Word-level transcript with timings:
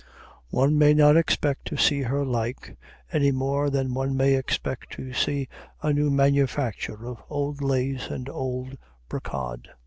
One 0.49 0.79
may 0.79 0.95
not 0.95 1.15
expect 1.15 1.67
to 1.67 1.77
see 1.77 2.01
her 2.01 2.25
like, 2.25 2.75
any 3.13 3.31
more 3.31 3.69
than 3.69 3.93
one 3.93 4.17
may 4.17 4.33
expect 4.33 4.91
to 4.93 5.13
see 5.13 5.47
a 5.83 5.93
new 5.93 6.09
manufacture 6.09 7.05
of 7.05 7.21
old 7.29 7.61
lace 7.61 8.07
and 8.09 8.27
old 8.27 8.79
brocade. 9.09 9.67